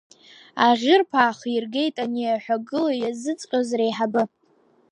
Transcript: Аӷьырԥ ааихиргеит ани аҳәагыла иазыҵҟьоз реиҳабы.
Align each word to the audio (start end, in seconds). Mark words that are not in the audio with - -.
Аӷьырԥ 0.67 1.09
ааихиргеит 1.21 1.95
ани 2.03 2.25
аҳәагыла 2.35 2.93
иазыҵҟьоз 2.97 3.69
реиҳабы. 3.79 4.23